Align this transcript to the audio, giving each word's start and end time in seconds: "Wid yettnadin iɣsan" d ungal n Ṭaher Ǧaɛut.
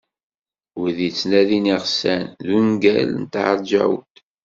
"Wid 0.79 0.97
yettnadin 1.05 1.71
iɣsan" 1.75 2.23
d 2.45 2.47
ungal 2.57 3.09
n 3.19 3.23
Ṭaher 3.33 3.57
Ǧaɛut. 3.69 4.13